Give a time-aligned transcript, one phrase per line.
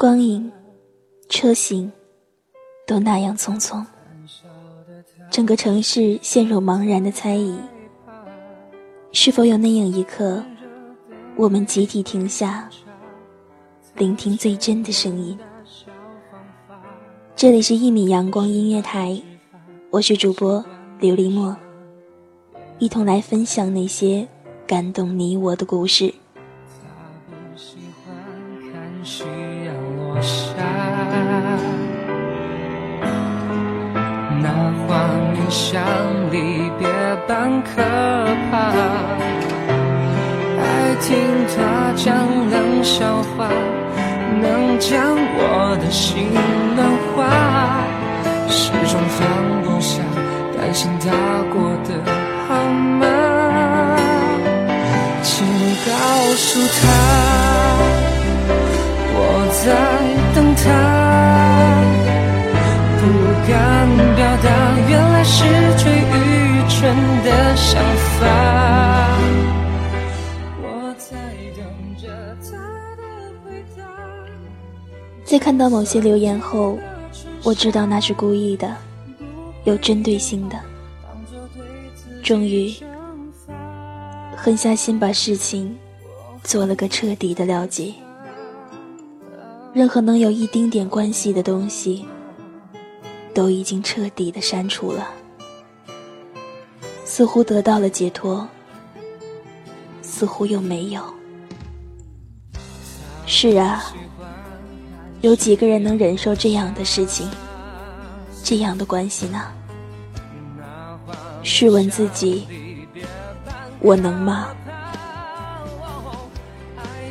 [0.00, 0.50] 光影、
[1.28, 1.92] 车行，
[2.86, 3.84] 都那样匆匆，
[5.30, 7.54] 整个城市陷入茫然的猜疑。
[9.12, 10.42] 是否有那样一刻，
[11.36, 12.66] 我们集体停下，
[13.94, 15.38] 聆听最真的声音？
[17.36, 19.20] 这里是一米阳光音乐台，
[19.90, 20.64] 我是主播
[20.98, 21.54] 琉璃墨，
[22.78, 24.26] 一同来分享那些
[24.66, 26.14] 感动你我的故事。
[26.82, 26.88] 他
[27.28, 29.24] 不喜欢看戏
[30.22, 30.62] 下
[34.42, 34.48] 那
[34.86, 34.88] 画
[35.32, 35.82] 面像
[36.30, 36.88] 离别
[37.26, 37.82] 般可
[38.50, 38.52] 怕，
[40.58, 40.62] 爱
[41.00, 41.08] 听
[41.54, 42.08] 他讲
[42.50, 43.48] 冷笑话，
[44.40, 46.28] 能将我的心
[46.76, 46.78] 暖
[47.14, 47.18] 化，
[48.48, 49.18] 始终放
[49.62, 50.02] 不下，
[50.56, 51.06] 担心他
[51.52, 51.88] 过得
[52.48, 52.48] 好
[53.00, 53.02] 吗？
[55.22, 55.46] 请
[55.86, 55.90] 告
[56.36, 56.48] 诉
[56.80, 56.82] 他，
[75.40, 76.78] 看到某些留言后，
[77.42, 78.76] 我知道那是故意的，
[79.64, 80.60] 有针对性的。
[82.22, 82.72] 终于，
[84.36, 85.76] 狠下心把事情
[86.44, 87.92] 做了个彻底的了结。
[89.72, 92.06] 任何能有一丁点关系的东西。
[93.32, 95.08] 都已经彻底的删除了，
[97.04, 98.46] 似乎得到了解脱，
[100.02, 101.00] 似乎又没有。
[103.24, 103.94] 是啊，
[105.20, 107.28] 有几个人能忍受这样的事情，
[108.42, 109.42] 这样的关系呢？
[111.42, 112.46] 试问自己，
[113.80, 114.48] 我能吗？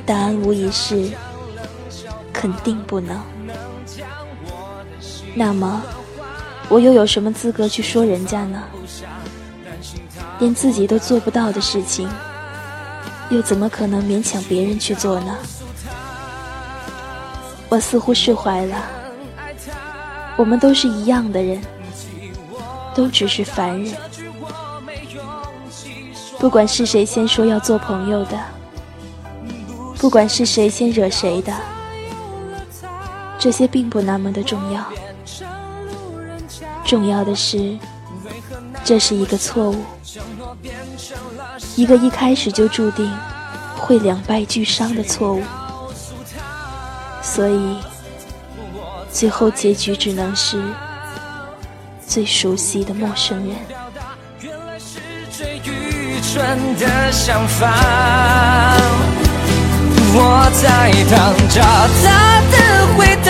[0.06, 1.12] 答案无疑是，
[2.34, 3.20] 肯定不能。
[5.36, 5.82] 那么。
[6.68, 8.62] 我又有什么资格去说人家呢？
[10.38, 12.08] 连自己都做不到的事情，
[13.32, 15.36] 又怎么可能勉强别人去做呢？
[17.70, 18.76] 我似乎释怀了。
[20.36, 21.62] 我们都是一样的人，
[22.96, 23.94] 都只是凡人。
[26.40, 28.40] 不管是谁先说要做朋友的，
[29.98, 31.54] 不管是谁先惹谁的，
[33.38, 34.84] 这些并不那么的重要。
[36.86, 37.78] 重要的是，
[38.84, 39.84] 这是一个错误，
[41.76, 43.12] 一个一开始就注定
[43.78, 45.44] 会两败俱伤的错误，
[47.22, 47.78] 所以
[49.12, 50.62] 最后结局只能是
[52.06, 53.56] 最熟悉的陌生人。
[60.12, 61.20] 我在等
[61.50, 61.62] 着
[62.04, 62.56] 他的
[62.98, 63.30] 回答。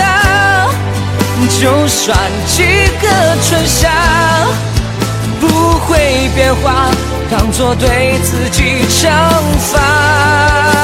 [1.58, 2.62] 就算几
[3.00, 3.08] 个
[3.42, 3.90] 春夏
[5.40, 5.46] 不
[5.80, 6.90] 会变化，
[7.30, 9.10] 当作对自己惩
[9.72, 10.79] 罚。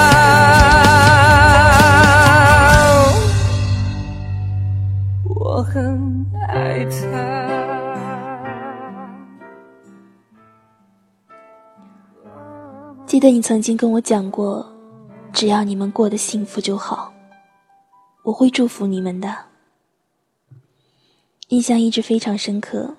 [13.16, 14.70] 记得你曾经跟我讲过，
[15.32, 17.10] 只要你们过得幸福就好，
[18.22, 19.34] 我会祝福你们的。
[21.48, 22.94] 印象一直非常深刻。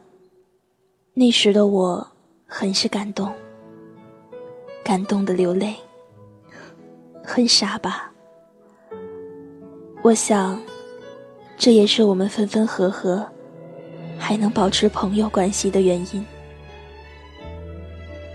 [1.13, 2.07] 那时的我
[2.47, 3.31] 很是感动，
[4.83, 5.75] 感动的流泪，
[7.23, 8.11] 很傻吧？
[10.01, 10.59] 我想，
[11.59, 13.23] 这也是我们分分合合
[14.17, 16.25] 还能保持朋友关系的原因。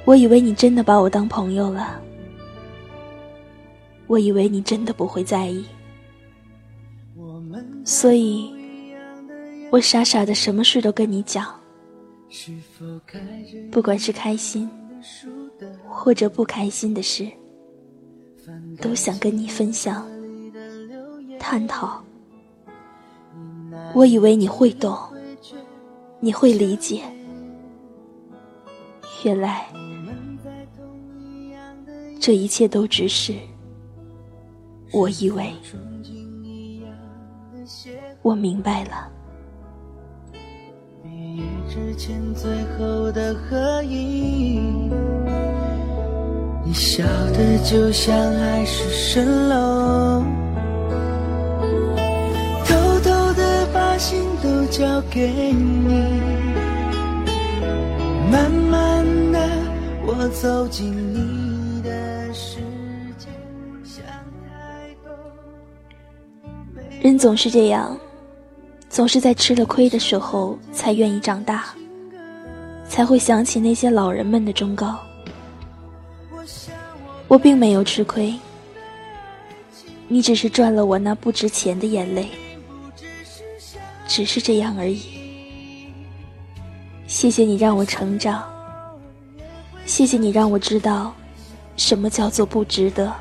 [0.05, 2.01] 我以为你真的把我当朋友了，
[4.07, 5.65] 我以为你真的不会在意，
[7.85, 8.53] 所以。
[9.71, 11.59] 我傻傻的，什么事都跟你讲，
[13.71, 14.69] 不管是开心
[15.89, 17.27] 或者不开心的事，
[18.83, 20.07] 都想跟你分享、
[21.39, 22.05] 探讨。
[23.95, 24.95] 我以为你会懂，
[26.21, 27.01] 你会理解，
[29.25, 29.67] 原来
[32.23, 33.35] 这一切都只是
[34.93, 35.53] 我以为。
[38.23, 39.11] 我明白了
[41.03, 41.43] 你。
[41.69, 42.49] 之前最
[42.79, 44.89] 后的合影，
[46.65, 47.03] 你笑
[47.33, 50.23] 的就像海市蜃楼，
[52.65, 56.21] 偷偷的把心都交给你，
[58.31, 59.41] 慢慢的
[60.07, 61.52] 我走进你，
[62.33, 62.61] 这世
[63.15, 63.31] 界
[67.03, 67.99] 人总是这样，
[68.89, 71.75] 总是在吃了亏的时候才愿意长大，
[72.89, 74.99] 才会想起那些老人们的忠告。
[77.29, 78.35] 我并没有吃亏，
[80.09, 82.31] 你只是赚了我那不值钱的眼泪，
[84.09, 85.03] 只是这样而已。
[87.07, 88.43] 谢谢你让我成长，
[89.85, 91.15] 谢谢你让我知道，
[91.77, 93.13] 什么叫做不值得。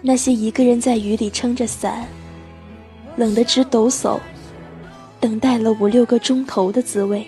[0.00, 2.06] 那些一个人在雨里撑着伞，
[3.16, 4.20] 冷得直抖擞，
[5.18, 7.26] 等待了五六个钟头的滋味，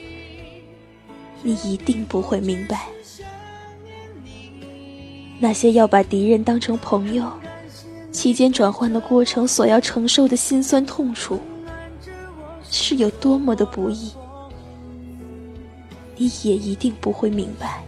[1.42, 2.86] 你一定不会明白。
[5.40, 7.24] 那些要把敌人当成朋友，
[8.12, 11.40] 期间转换的过程所要承受的辛酸痛楚，
[12.70, 14.12] 是有多么的不易，
[16.16, 17.82] 你也一定不会明白，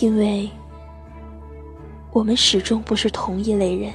[0.00, 0.50] 因为。
[2.12, 3.92] 我们始终不是同一类人，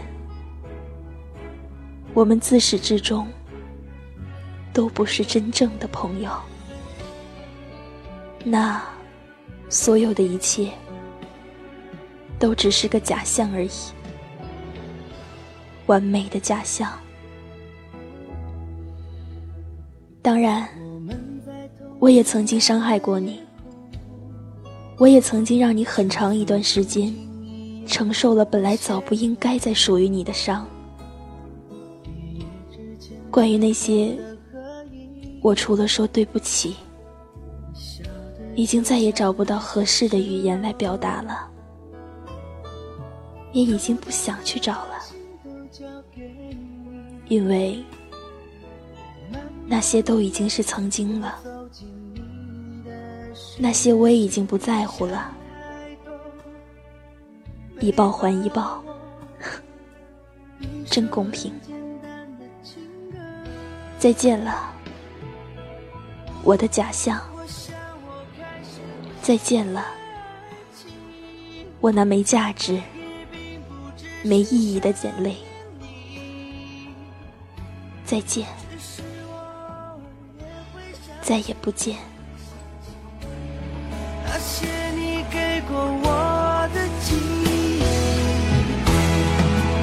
[2.13, 3.27] 我们自始至终
[4.71, 6.31] 都不是真正的朋友。
[8.41, 8.81] 那
[9.67, 10.71] 所有的一切
[12.39, 13.69] 都只是个假象而已，
[15.87, 16.89] 完美的假象。
[20.21, 20.69] 当然，
[21.99, 23.43] 我也曾经伤害过你，
[24.97, 27.13] 我也曾经让你很长一段时间。
[27.87, 30.65] 承受了本来早不应该再属于你的伤。
[33.29, 34.17] 关于那些，
[35.39, 36.75] 我除了说对不起，
[38.55, 41.47] 已经再也找不到合适的语言来表达了，
[43.51, 44.95] 也已经不想去找了，
[47.27, 47.83] 因为
[49.67, 51.37] 那些都已经是曾经了，
[53.57, 55.31] 那些我也已经不在乎了。
[57.79, 58.83] 一报还一报，
[60.89, 61.53] 真公平。
[63.97, 64.73] 再见了，
[66.43, 67.21] 我的假象。
[69.21, 69.85] 再见了，
[71.81, 72.79] 我那没价值、
[74.21, 75.35] 没意义的眼泪。
[78.05, 78.47] 再见，
[81.21, 81.97] 再也不见。
[84.37, 84.67] 那些
[84.97, 87.79] 你给过我的记忆，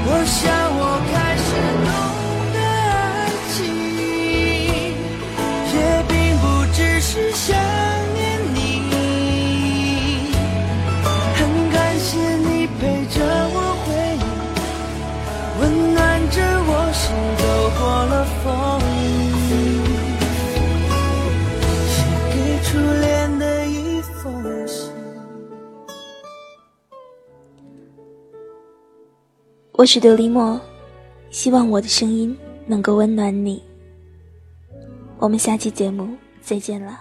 [0.05, 0.43] 我想
[0.77, 1.49] 我开始
[1.89, 1.91] 懂
[2.53, 3.65] 得爱情，
[5.73, 5.75] 也
[6.07, 6.45] 并不
[6.75, 7.62] 只是想。
[29.83, 30.61] 我是琉璃墨，
[31.31, 33.61] 希望我的声音能够温暖你。
[35.19, 36.09] 我们下期节目
[36.41, 37.01] 再见了。